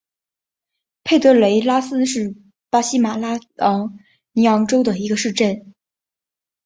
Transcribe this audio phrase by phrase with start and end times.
[1.03, 2.33] 佩德雷拉斯是
[2.71, 3.37] 巴西马拉
[4.31, 5.75] 尼昂州的一个市镇。